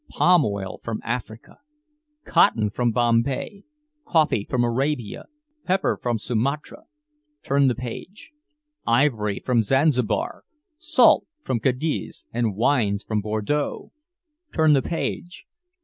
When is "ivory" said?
8.87-9.39